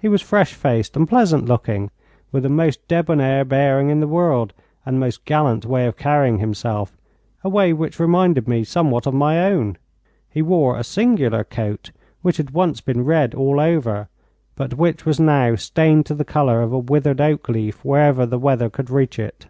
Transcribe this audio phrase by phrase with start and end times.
[0.00, 1.92] He was fresh faced and pleasant looking,
[2.32, 4.52] with the most debonair bearing in the world
[4.84, 6.96] and the most gallant way of carrying himself
[7.44, 9.78] a way which reminded me somewhat of my own.
[10.28, 14.08] He wore a singular coat which had once been red all over,
[14.56, 18.40] but which was now stained to the colour of a withered oak leaf wherever the
[18.40, 19.46] weather could reach it.